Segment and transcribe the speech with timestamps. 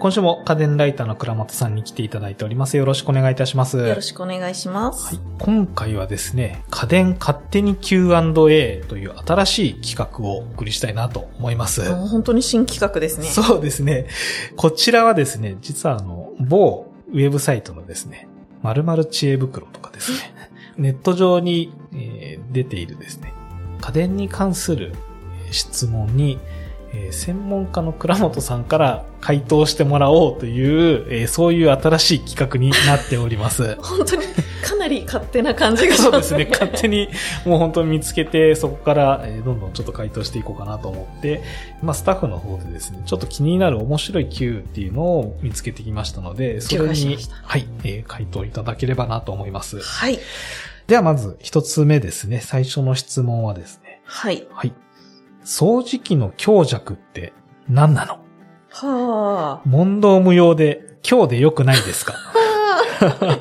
[0.00, 2.78] 今週も家電ライターの倉本さんに来ていただいております。
[2.78, 3.76] よろしくお願いいたします。
[3.76, 5.14] よろしくお願いします。
[5.14, 11.84] はい、今回はですね、家電勝手に Q&A という新しい企画をお送りしたいなと思います。
[11.94, 13.26] 本当に新企画ですね。
[13.26, 14.06] そうですね。
[14.56, 18.26] こちらはですね、実はあの、某ウェブサイトのですね、
[18.62, 20.18] 〇〇知恵袋とかですね、
[20.78, 23.34] ネット上に、えー出ているですね、
[23.82, 24.94] 家電に関する
[25.46, 26.38] えー質問に、
[26.92, 30.60] えー専門家の倉本さんから回答してもらおうとい
[30.94, 33.76] う、えーそういう新しい企画になっております。
[33.82, 34.22] 本当に
[34.62, 36.48] かなり勝手な感じがしますそうですね。
[36.50, 37.08] 勝手に
[37.44, 41.42] もう本当に見つけて、そこから、えーどんどんちょっと回答していこうかなと思って、
[41.82, 49.80] まあスタッフの方でですね、ちょっと気になる面白い Q っていうのを見つけてきましたので、それにはい、えー回答いただければなと思います。
[49.80, 50.18] はい。
[50.86, 52.40] ではまず一つ目ですね。
[52.40, 54.00] 最初の質問はですね。
[54.04, 54.46] はい。
[54.52, 54.72] はい。
[55.44, 57.32] 掃除機の強弱って
[57.68, 58.18] 何なの？
[58.72, 62.14] は問答無用で強で良くないですか？
[63.00, 63.38] あ。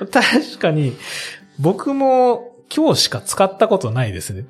[0.10, 0.96] 確かに、
[1.58, 4.44] 僕も今日しか使ったことないですね。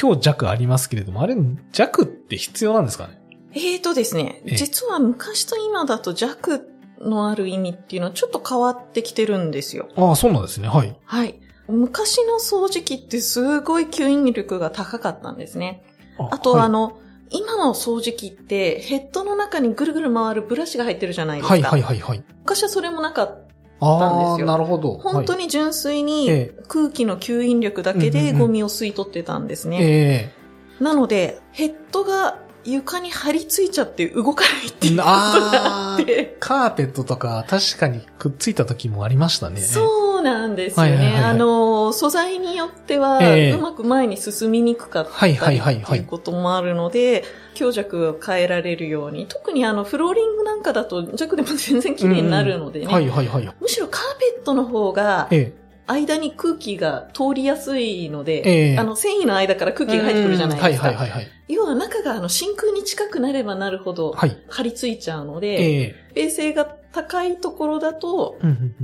[0.00, 1.34] 今日弱ありますけれども、あれ
[1.72, 3.18] 弱って必要なんですかね？
[3.54, 6.66] えーとですね、ええ実は昔と今だと弱
[7.00, 9.88] のある意味っていうのはちょっと変わってきてるんですよ。
[9.96, 10.68] ああ、そうなんですね。
[10.68, 10.96] はい。
[11.04, 11.40] はい。
[11.68, 15.84] 昔の掃除機ってすごい吸引力が高かったんですね。
[16.18, 16.98] あと、はいあの、
[17.30, 21.54] 今の掃除機ってヘッドの中にぐるぐる回るブラシが入ってるじゃないですか。
[21.54, 22.22] はいはいはいはい。
[22.40, 23.42] 昔はそれもなかった。
[23.42, 24.94] んですよなるほど。
[24.94, 29.78] に、本当に純粋にえ空気の吸引力だけでゴミを吸い取ってたんですね。
[29.80, 30.32] え
[30.78, 36.36] なので、ヘッドが床に張り付いちゃって動かないってえいうことがあって。
[36.38, 39.60] カーペットとか確かにくっついた時もありましたね。
[39.60, 40.92] そうなんですよね。
[40.92, 52.86] はいはいはいはいあの、素材によっては、ええうまく前に進みにくかったはいりはいはいはいっていうこともあるので、強弱を変えられるように、特にあの、フローリングなんかだと弱でも全然綺麗になるのでね。
[52.86, 53.54] はいはいはい。
[53.60, 55.52] むしろカーペットの方が、え
[55.86, 60.86] 間に空気が通りやすいので、ええあの、繊維の間から空気が入ってくるじゃないですか。
[60.88, 61.28] はいはいはいはい。
[61.48, 64.36] 要は中があの真空に近くなればなるほど、はい。
[64.48, 68.38] 張り付いちゃうので、ええ衛生が高いところだと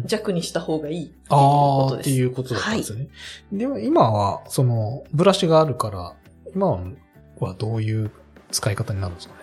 [0.05, 1.39] 弱にした方がいいっていうああ、
[1.85, 2.11] ことです。
[2.11, 3.09] っていうことだったんですよね。
[3.53, 6.15] でも今は、その、ブラシがあるから、
[6.55, 6.81] 今
[7.39, 8.11] はどういう
[8.51, 9.41] 使い方になるんですかね？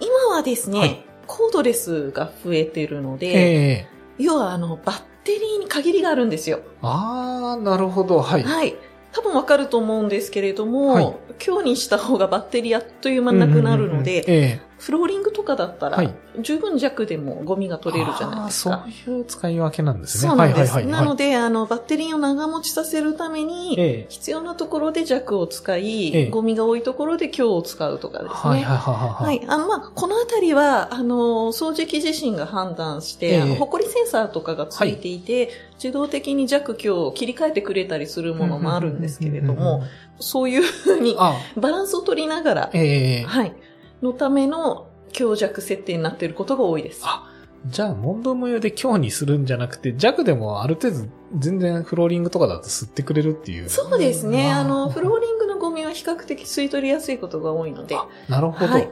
[0.00, 6.60] 今はですね、はいコードレスが増えてるので、ええ要はあの、バッテリーに限りがあるんですよ。
[6.82, 8.22] ああ、なるほど。
[8.22, 8.44] はい。
[8.44, 8.76] はい。
[9.10, 18.84] 多分わかると思うんですけれども、はい今日にした方がバッテリーあっという間なくなるので、えフローリングとかだったら、はい十分弱でもゴミがえ取れるじゃないですか。
[18.84, 20.28] あーそういう使い分けなんですね。
[20.28, 20.72] そうなんです。
[20.72, 21.02] はいはいはい。
[21.02, 28.34] なので、あの、バッテリーを長持ちさせるために、ええ必要なところで弱を使い、ええゴミが多いところで強を使うとかですね。
[28.34, 29.38] はいはいはいはい。
[29.38, 29.48] はい。
[29.48, 35.50] あの、まあ、このあたりは、あの、掃除機自身が判断して、ええあの、ホコリセンサーとかがついていて、
[35.82, 39.84] 自動的に弱強を切り替えてくれたりするものもあるんですけれども、
[40.20, 43.54] そういうふうにあ、バランスを取りながら、ええはい。
[44.02, 47.02] のための強弱設定になっていることが多いです。
[47.04, 47.32] あ
[47.66, 53.68] じゃあ、問答無用で強にするんじゃなくて、弱でもある程度、全然フローリングとかだと吸ってくれるっていう。
[53.68, 54.52] そうですね。
[54.52, 57.96] あの、フローリリングのゴミは比較的吸い取りやすいことが多いので。
[57.96, 58.72] あ、なるほど。
[58.72, 58.88] はい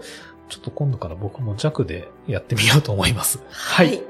[0.47, 3.39] ちょっと今度から僕も弱でやってみようと思います。
[3.51, 3.83] は。
[3.83, 4.03] はい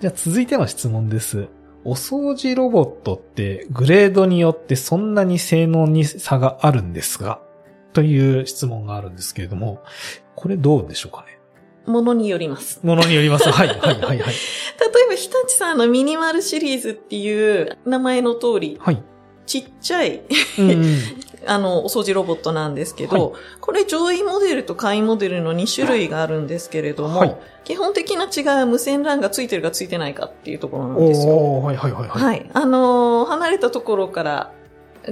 [0.00, 1.48] じゃあ続いての質問です。
[1.84, 7.40] お掃除ロボットってグレードによってそんなに性能に差があるんですが
[7.98, 9.82] という質問があるんですけれども、
[10.36, 11.36] これどうでしょうかね？
[11.90, 12.78] ものによります。
[12.84, 13.50] ものによります。
[13.50, 14.18] はい、はい、はい、はい。
[14.22, 14.30] 例え
[15.08, 19.02] ば、日立さんのミニマルシリーズっていう名前の通り、はい。
[19.46, 20.20] ちっちゃい、
[21.46, 31.60] あの、お掃除ロボットなんですけど、これ上位モデルと下位モデルの2種類があるんですけれども、はい基本的な違いは無線 LAN がついてるかついてないかっていうところなんですよ。
[31.60, 32.08] はい、はい、はい。。
[32.08, 32.50] はいい。
[32.54, 34.52] あのー離れたところから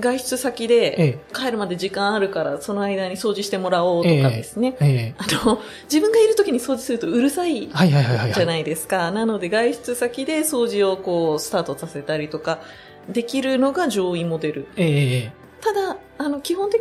[0.00, 4.76] 外出先でえ帰るまで時間あるからその間に掃除してもらおうとかですね。
[4.80, 7.68] え、ええ、あの、自分がいる時に掃除するとうるさい。
[7.68, 9.10] じゃないですか。
[9.10, 12.60] なので外出先で掃除をこうスタートさせたりとか
[13.08, 14.66] できるのが上位モデル。
[15.60, 16.80] ただ、あの、基本的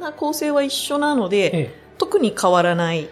[0.00, 1.74] な構成は一緒なので、ええ。
[1.98, 3.08] 特に変わらない。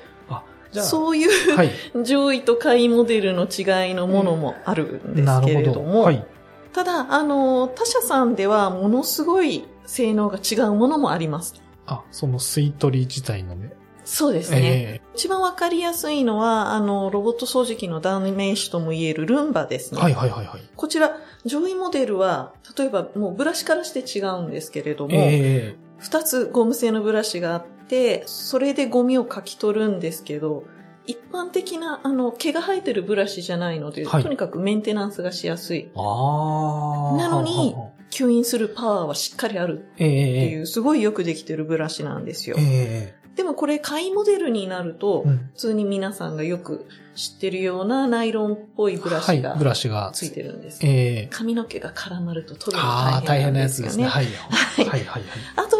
[0.72, 1.70] そういう、はい。
[2.04, 6.24] 上位と下位モデルの違いのものもあるんですけれども、はい。
[6.78, 11.60] ただ、あの、他社さんではものすごい性能が違うものもあります。
[11.86, 13.72] あ、その吸い取り自体のね。
[14.04, 14.60] そうですね。
[14.62, 19.98] え一番わかりやすいのは、あの、ロボット掃除機の代名詞とも言えるルンバですね。
[20.00, 20.60] えはい、はい、はい、はい。
[20.76, 30.62] こちら、上位モデルは、例えばもうブラシからして違うんですけれども、え二つゴム製のブラシがあって、それでゴミをかき取るんですけど、
[31.08, 35.90] 一般的な、あの、毛が生えてるブラシじゃないので、はいとにかくメンテナンスがしやすい。
[35.96, 37.16] ああ。
[37.16, 42.64] なのにははは吸引するパワーはしっかりあるええっていう、すごいよくできてるブラシなんですよええ。
[42.64, 50.84] ええでもこれ、買いモデルになると、うん普通に皆さんがよく知ってるようなナイロンっぽいブラシがはい、ブラシがついてるんです。
[50.84, 53.60] ええ髪の毛が絡まると取るのああ、大変な。
[53.60, 54.06] やつですね。
[54.06, 54.24] はい。
[54.24, 54.28] い
[54.84, 55.22] はい、はい、はい。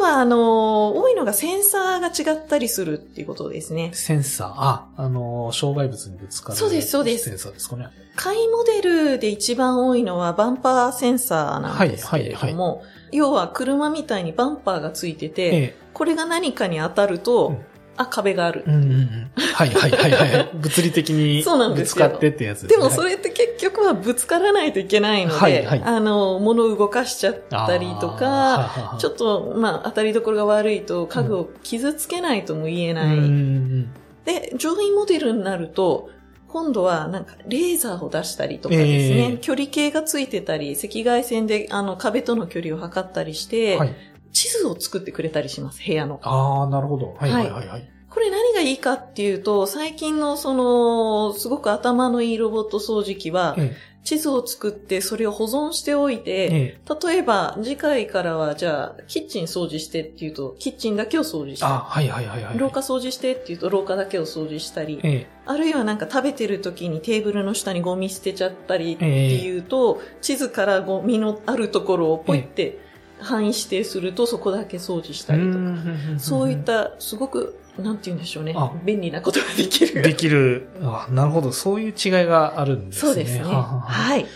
[0.00, 3.90] は、あの、多いのがセンサーが違ったりするっていうことですね。
[3.94, 6.58] センサー、あ、あの、障害物にぶつかる。
[6.58, 7.88] そうですそうですセンサーですかね。
[8.16, 17.58] 買いモデルで一番多いのはバンパーセンサーなんですけれども、はい要は車みたいにバンパーがついてて、えこれが何かに当たると、うん
[17.98, 18.70] あ、壁があるえ。
[18.70, 19.30] うんうんうん。
[19.36, 20.50] はい、はい、はい、はい。
[20.56, 22.76] 物理的にそうなんぶですよつかってってやつですね。
[22.76, 33.16] でもそれって結局はぶつからないといけないので、はいはいあの、物を動かしちゃったりとか、ちょっっと、まあ、当たりどころが悪いと家具を傷つけないとも言えない。
[33.16, 33.88] うんうん
[34.24, 36.10] で、上位モデルになると、
[36.48, 43.94] 今度はなんかレーザーを出したりとかですね、ええ距離計がついてたり、赤外線であの壁との距離を測ったりして、はい。
[44.32, 46.20] 地図を作ってくれたりします、部屋の。
[46.22, 47.14] ああ、なるほど。
[47.18, 47.90] はい、はい、はい、はい。
[48.10, 53.76] これ何がいいかっていうと、最近のその、すごく頭のいいロボット掃除機は、え
[54.08, 56.80] 地図を作ってそれを保存しておいえ、て、ええ。
[57.06, 62.58] 例えば次回からはじゃあキッチン掃除してっていうと、キッチンだけを掃除して、あはい、はい、はい、はい。
[62.58, 65.26] 廊下掃除してっていうと廊下だけを掃除したり、ええ。
[65.44, 72.78] あるいはなんか食べてる時にテーブルの下にゴミ捨てちゃったりっていうと、地図からゴミのあるところをポイって
[73.20, 76.58] 範囲指定するとそこだけ掃除したりとか、かそういっ。
[76.62, 80.02] たすごく、なんて言うんでしょうねあ、便利なことができる。
[80.02, 80.68] できる。
[80.82, 81.52] あなるほど。
[81.52, 83.12] そういう違いがあるんですね。
[83.12, 83.44] そうですね。
[83.44, 84.26] ははははい。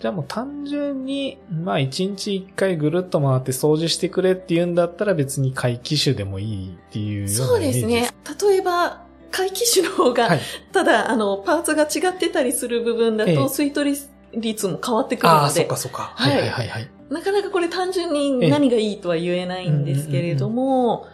[0.00, 8.10] じゃあもう単純に、まあ一日一回ぐるっと回って掃除してくれって言うんだったら別に回機種でもいいっていうそうですね。
[8.42, 10.40] 例えば、回帰種の方が、はい。
[10.72, 13.98] ただ、あの、パーツが違ってたりする部分だええと、吸い取り
[14.40, 16.12] 率も変わってくるああ、のでそっか、そっか。
[16.14, 16.90] はいはいはい。
[17.12, 21.06] なかなかこれ単純に何がいいとは言えないんですけれども、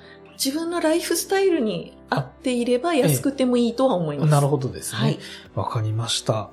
[0.42, 4.30] 自分のライフスタイルに合っていれば安くてもいいとは思います。
[4.30, 5.18] なるほどですはいね。。
[5.54, 6.50] わ、かりました。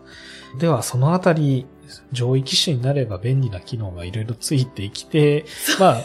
[0.59, 1.68] では、そのあたり、
[2.12, 5.45] 上位機種になれば便利な機能がいろいろついてきて、
[5.80, 6.03] まあ、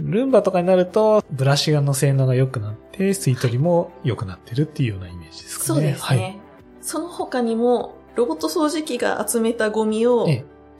[0.00, 5.66] ルンバとかになると、ブラシガンの性能が良くなって、吸い取りも良くなってるっていうようなイメージですかね。
[5.66, 6.40] そうですね。
[6.80, 10.26] その他にも、ロボット掃除機が集めたゴミを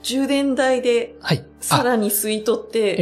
[0.03, 1.45] 充電台ではい。
[1.59, 2.95] さらに吸い取って、え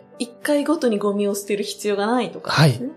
[0.00, 2.90] え一回ごとにゴミを捨てる必要がないとかですね。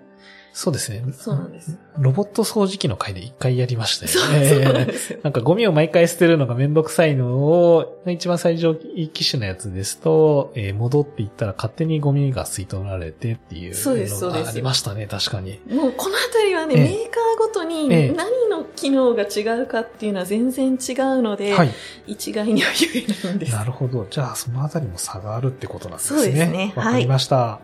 [0.54, 1.04] そうですね。
[1.14, 1.78] そうなんです。
[2.00, 4.50] ロボット掃除機の回で一回やりましたよそうね。
[4.50, 5.20] そうなんええですよ。
[5.22, 15.60] なんかゴミを毎回捨てるのがめんどくさいのを、一番最上機種のやつですと、えー戻っていったら勝手にゴミが吸い取られてっていうのがありましたね、確かに。
[15.70, 18.37] もうこのあたりはね、ええメーカーごとにええ何の
[18.78, 21.72] 機能が違うかっていうのは全然違うので、はい。
[22.08, 23.52] 一概には言えないんです。
[23.52, 24.08] なるほど。
[24.10, 26.20] じゃあ、そのあたりも差があるってことなんですね。
[26.22, 27.60] そうですねわかりました。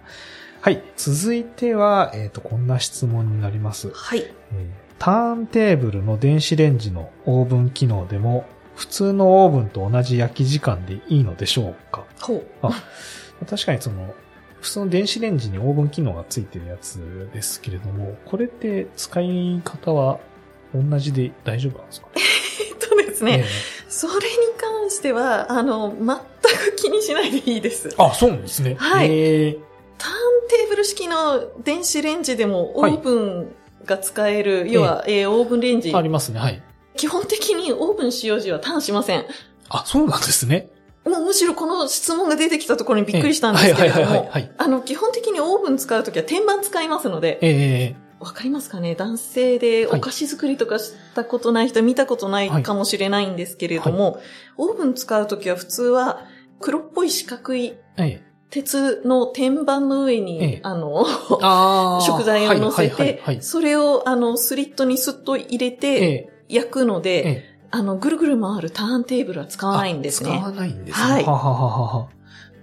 [0.60, 0.84] はい。
[0.98, 3.92] 続いては、えっ、と、こんな質問になります。
[3.94, 4.20] はい。
[4.20, 8.46] えーターンテーブルの電子レンジのオーブン機能でも、
[8.78, 12.06] 普通のオーブンと同じ焼き時間でいいのでしょうか？
[12.22, 12.46] ほう。
[12.62, 12.72] あ
[13.50, 14.14] 確かにその、
[14.62, 20.20] 普通の電子レンジにオーブン機能がついてるやつですけれども、これって使い方は
[20.74, 22.08] 同じで大丈夫なんですか？
[22.70, 23.46] えっとですね、
[23.90, 24.20] それに
[24.58, 27.90] 関しては、あの、全く気にしないでいいです。
[27.98, 28.76] あ、そうなんですね。
[28.80, 29.60] はいえー
[29.98, 30.14] ターン
[30.50, 36.02] テーブル式の電子レンジでもオはいーブンが使える、要は、えーオーブンレンジあ。
[36.02, 36.40] りますね。
[36.40, 36.62] はい。
[36.98, 39.26] 基本的にオーブン使用時はターンしません。
[39.70, 40.70] あ、そうなんですね。
[41.06, 44.52] もうむしろこの質問が出てきたところにびっくりしたんですけれどもはいはいはいはい、はい。
[44.58, 48.96] あの、基本的にオーブン使うときは天板使いますので、ええわかりますかね？
[48.96, 50.00] 男性ではい。
[50.00, 54.20] お菓子作りとかしたことない人は見たことないかもしれないんですけれども、
[54.58, 56.22] オーブン使うときは普通は
[56.60, 58.22] 黒っぽい四角いええ。
[58.50, 61.06] 鉄の天板の上えに、えあの、
[61.42, 62.06] あー。
[62.06, 70.30] 食材を乗せはいはいはいてはい、それをあの、スリットにスッと入れえてえ焼くのえで、えあの、ぐるぐる回るターンテーブルは使わないんですね。
[70.30, 71.14] あ使わないんですね。
[71.14, 71.24] はい。
[71.24, 71.70] はははは
[72.02, 72.08] は。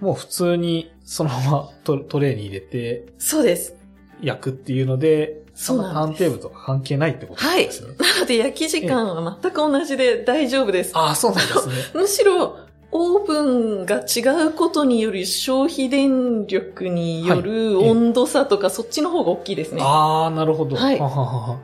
[0.00, 3.74] もう普通にそのままトトレーに入れてそうです。
[4.22, 7.88] 焼くっていうので、そうなんですターンテーブルとか関係ないってことですね。
[7.98, 10.92] なので焼き時間は全く同じで大丈夫です。
[10.94, 11.74] ああ、そうなんですね。
[12.00, 12.56] むしろ、
[12.92, 13.42] オーブ
[13.82, 19.82] ンが違うことによる消費電力によるはい温度差とか、そっちの方が大きいですね。
[19.84, 20.76] ああ、なるほど。
[20.76, 21.58] はいはははは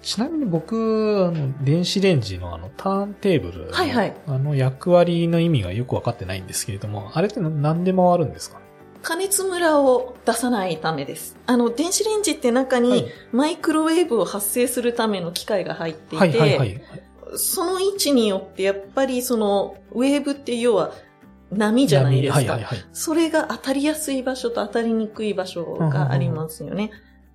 [0.00, 8.58] ちなみに僕、あの、電子レンジのあの、ターンテーブルの、はいはいあの役割の意味がよくわかってないんですけれども、あれって何で回るんですか？
[9.02, 11.36] 加熱ムラを出さないためです。
[11.46, 16.82] あの、電子レンジって中はいにマイクロウェーブを発生するための機械が入っていて。
[17.36, 20.94] その位置によってやっぱりそのウェーブって要は
[21.50, 22.36] 波じゃないですか。
[22.36, 22.78] はいはいはい。
[22.92, 26.90] それが当たりやすい場所と当たりにくい場所がありますよね。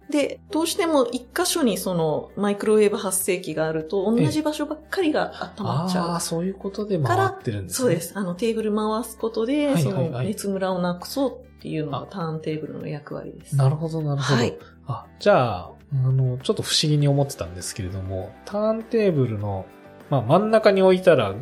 [0.09, 6.09] で、どうしても一箇所にそのマイクロウェーブ発生器があると同じ場所ばっかりが温まっちゃう。
[6.09, 7.85] ああ、そういうことで回ってるんですね。
[7.85, 8.01] そうで。
[8.01, 8.13] す。
[8.15, 13.55] あのテーブル回すことで、はいはいそはいの熱ムラをなくそうっていうのがターンテーブルの役割です。
[13.55, 14.39] なるほど、なるほど。
[14.39, 19.65] はいあ、じゃあ、あの、ちょっと不思議に思ってたんですけれども、ターンテーブルの、
[20.09, 21.33] まあ真ん中に置いたら、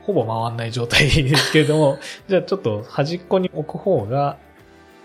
[0.00, 4.38] ほぼ回んない状態ですけれども、 じゃあちょっと端っこに置く方が、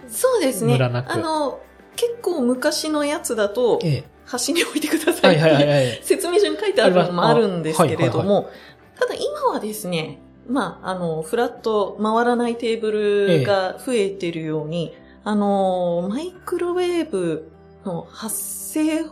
[0.08, 0.74] そうですね。
[0.74, 1.60] ムラなくあの、
[1.98, 6.04] 結構昔のやつだと、え端に置いてくださいって。
[6.04, 8.50] 説明書に書いてあるのもあるんですけれども、
[9.00, 17.52] ただ今はですね、まあ、あの、フラット回らないテーブルが増えてるように、あの、マイクロウェーブ
[17.86, 19.06] の発生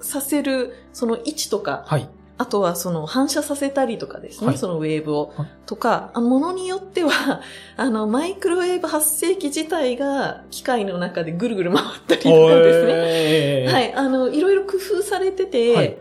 [0.00, 2.08] させるその位置とか、はい。
[2.40, 4.56] あとはその反射させたりとかですね、はい。
[4.56, 5.34] そのウェーブを。
[5.36, 5.48] はい。
[5.66, 7.42] とか、あものによっては、
[7.76, 13.66] あの、マイクロウェーブ発生器自体が機械の中でぐるぐる回ったりとかですね。
[13.66, 15.98] ねはい、あの、いろいろ工夫されてて、はい。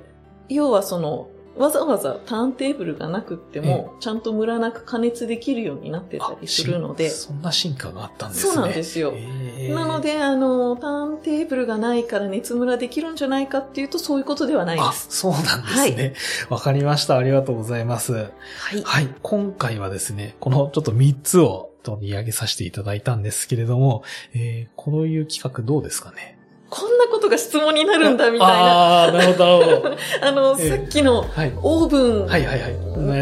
[0.47, 1.27] 要はその、
[1.57, 8.53] わざわざターンテーブルがなくっても、ちゃんとムラなく加熱できるようになってたりするので、そんな進化があったんですね。
[8.53, 9.11] そうなんですよ。
[9.15, 15.07] ええなの、で、あの、ターンテーブルがないから熱ムラできるんじゃないかっていうと、そういうことではないであ、す。
[15.09, 16.13] そうなんですね。
[16.49, 17.17] わ、かりました。
[17.17, 18.13] ありがとうございます。
[18.13, 18.29] は
[18.73, 18.81] い。
[18.83, 19.09] はい。
[19.21, 24.03] 今回はですね、このちょっと3つを取り上げさせていただいたんですけれども、
[24.33, 26.38] えー、こういう企画どうですかね？
[26.69, 29.03] こんなことが質問になるんだ、みたいな。
[29.05, 29.95] あなるほど。
[30.21, 31.53] あの、ええさっきのはい。
[31.61, 32.25] オーブ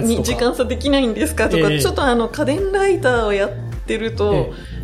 [0.03, 3.49] ンに時間差できないんですかとか、ええちょっとあの、家電ライターをやっ
[3.85, 4.76] てると、え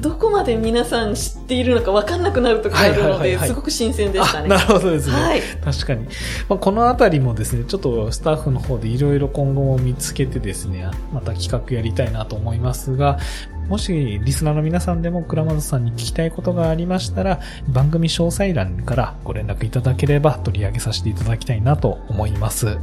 [0.00, 4.46] どこまで皆さん知っているのか分かんなくなる時があるので、すごく新鮮でしたね。
[4.46, 5.14] あなるほどですね。
[5.14, 5.42] はい。
[5.62, 6.06] 確かに。
[6.48, 13.18] まあ、このあたりもですね、ちょっとスタッフの方でいろいろ今後も見つけてですね、また企画やりたいなと思いますが、
[13.68, 13.92] もし
[14.24, 22.78] リスナーの皆さんでも倉本さんに聞きたいことがありましたら、番組詳細欄からご連絡いただければ取り上げさせていただきたいなと思います。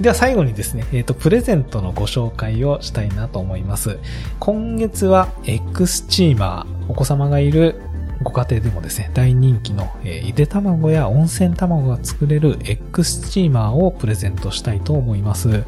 [0.00, 3.98] では最後にですね、えっ、と、プレゼントのご紹介をしたいなと思います。
[4.38, 7.80] 今月は X チーマー、お子様がいる
[8.22, 15.64] ご家庭でもですね、大人気の、えーゆで卵や温泉卵が作れる X チーマーをプレゼントしたいと思います。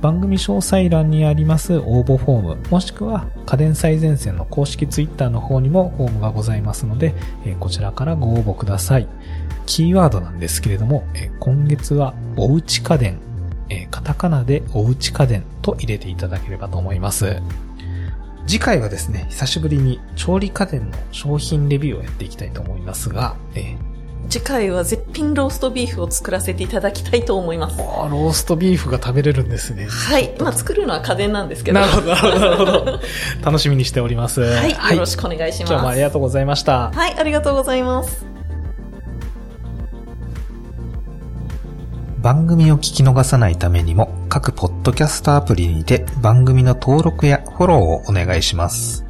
[0.00, 9.08] 番組詳細欄にあります応募フォーム、もしくは家電最前線の公式ツイッターの方にもフォームがございますので、えーこちらからご応募ください。
[9.66, 13.18] キーワードなんですけれども、えー今月はおうち家電、
[13.70, 17.42] えーカタカナでおうち家電と入れていただければと思います。
[18.46, 23.98] 次回はですね、久しぶりに調理家電の商品レビューをやっていきたいと思いますが、えー
[24.28, 27.80] 次回は絶品ローストビーフを作らせていただきたいと思います。
[27.80, 29.86] あーローストビーフが食べれるんですね。
[29.88, 30.34] はい。
[30.38, 31.80] まあ、作るのは家電なんですけど。
[31.80, 33.00] なるほど、なるほど。
[33.42, 34.42] 楽しみにしております。
[34.42, 34.94] ははい。
[34.96, 35.70] よろしくお願いします。
[35.72, 36.90] 今日もありがとうございました。
[36.90, 38.27] はい、ありがとうございます。
[42.28, 49.06] 番組を聞き逃さないためにも各ポッドキャストアプリにて番組の登録やフォローをお願いします。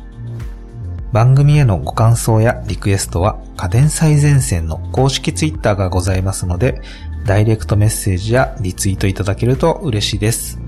[1.10, 6.80] 番組へのご感想やリクエストは家電最前線の公式ツイッターがございますので、
[7.26, 10.60] ダイレクトメッセージやリツイートいただけると嬉しいです。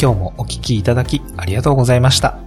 [0.00, 2.41] 今日もお聞きいただきありがとうございました。